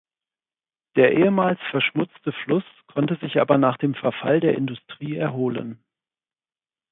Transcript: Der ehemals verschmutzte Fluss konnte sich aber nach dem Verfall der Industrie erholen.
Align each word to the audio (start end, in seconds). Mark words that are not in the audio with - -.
Der 0.95 1.11
ehemals 1.11 1.59
verschmutzte 1.69 2.31
Fluss 2.43 2.63
konnte 2.87 3.17
sich 3.21 3.39
aber 3.39 3.59
nach 3.59 3.77
dem 3.77 3.93
Verfall 3.93 4.39
der 4.39 4.57
Industrie 4.57 5.15
erholen. 5.15 5.83